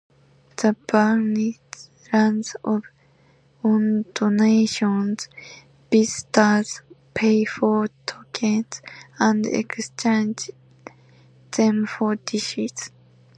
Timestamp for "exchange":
9.45-10.49